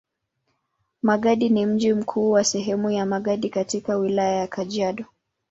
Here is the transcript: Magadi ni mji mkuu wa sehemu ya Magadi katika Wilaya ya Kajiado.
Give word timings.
Magadi 1.01 1.49
ni 1.49 1.65
mji 1.65 1.93
mkuu 1.93 2.31
wa 2.31 2.43
sehemu 2.43 2.91
ya 2.91 3.05
Magadi 3.05 3.49
katika 3.49 3.95
Wilaya 3.97 4.35
ya 4.35 4.47
Kajiado. 4.47 5.05